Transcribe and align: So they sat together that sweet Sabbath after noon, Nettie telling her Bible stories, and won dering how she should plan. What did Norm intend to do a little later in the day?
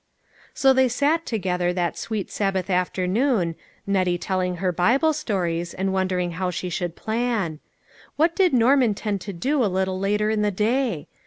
So 0.55 0.73
they 0.73 0.87
sat 0.87 1.27
together 1.27 1.71
that 1.73 1.95
sweet 1.95 2.31
Sabbath 2.31 2.71
after 2.71 3.05
noon, 3.05 3.53
Nettie 3.85 4.17
telling 4.17 4.55
her 4.55 4.71
Bible 4.71 5.13
stories, 5.13 5.75
and 5.75 5.93
won 5.93 6.07
dering 6.07 6.31
how 6.31 6.49
she 6.49 6.71
should 6.71 6.95
plan. 6.95 7.59
What 8.15 8.35
did 8.35 8.51
Norm 8.51 8.81
intend 8.81 9.21
to 9.21 9.31
do 9.33 9.63
a 9.63 9.67
little 9.69 9.99
later 9.99 10.31
in 10.31 10.41
the 10.41 10.49
day? 10.49 11.07